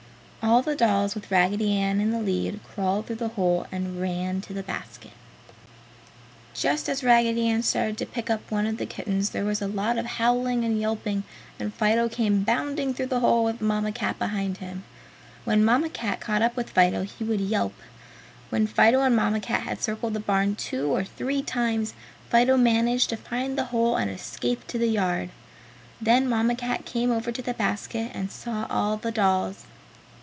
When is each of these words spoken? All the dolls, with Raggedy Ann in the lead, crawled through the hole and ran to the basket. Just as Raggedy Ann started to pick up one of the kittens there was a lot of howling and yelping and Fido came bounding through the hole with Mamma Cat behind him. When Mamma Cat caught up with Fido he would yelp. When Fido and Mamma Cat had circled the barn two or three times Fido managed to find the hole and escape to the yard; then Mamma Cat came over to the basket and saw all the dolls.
All 0.43 0.63
the 0.63 0.75
dolls, 0.75 1.13
with 1.13 1.29
Raggedy 1.29 1.71
Ann 1.77 2.01
in 2.01 2.09
the 2.09 2.19
lead, 2.21 2.59
crawled 2.63 3.05
through 3.05 3.17
the 3.17 3.27
hole 3.29 3.67
and 3.71 4.01
ran 4.01 4.41
to 4.41 4.53
the 4.55 4.63
basket. 4.63 5.11
Just 6.55 6.89
as 6.89 7.03
Raggedy 7.03 7.47
Ann 7.47 7.61
started 7.61 7.95
to 7.99 8.07
pick 8.07 8.27
up 8.27 8.41
one 8.49 8.65
of 8.65 8.77
the 8.77 8.87
kittens 8.87 9.29
there 9.29 9.45
was 9.45 9.61
a 9.61 9.67
lot 9.67 9.99
of 9.99 10.05
howling 10.07 10.65
and 10.65 10.81
yelping 10.81 11.23
and 11.59 11.71
Fido 11.71 12.09
came 12.09 12.41
bounding 12.41 12.91
through 12.91 13.05
the 13.05 13.19
hole 13.19 13.43
with 13.43 13.61
Mamma 13.61 13.91
Cat 13.91 14.17
behind 14.17 14.57
him. 14.57 14.83
When 15.45 15.63
Mamma 15.63 15.89
Cat 15.89 16.19
caught 16.19 16.41
up 16.41 16.55
with 16.57 16.71
Fido 16.71 17.03
he 17.03 17.23
would 17.23 17.39
yelp. 17.39 17.75
When 18.49 18.65
Fido 18.65 19.03
and 19.03 19.15
Mamma 19.15 19.39
Cat 19.41 19.61
had 19.61 19.79
circled 19.81 20.15
the 20.15 20.19
barn 20.19 20.55
two 20.55 20.87
or 20.87 21.03
three 21.03 21.43
times 21.43 21.93
Fido 22.31 22.57
managed 22.57 23.09
to 23.11 23.15
find 23.15 23.57
the 23.59 23.65
hole 23.65 23.95
and 23.95 24.09
escape 24.09 24.65
to 24.67 24.79
the 24.79 24.87
yard; 24.89 25.29
then 26.01 26.27
Mamma 26.27 26.55
Cat 26.55 26.83
came 26.83 27.11
over 27.11 27.31
to 27.31 27.43
the 27.43 27.53
basket 27.53 28.09
and 28.15 28.31
saw 28.31 28.65
all 28.71 28.97
the 28.97 29.11
dolls. 29.11 29.65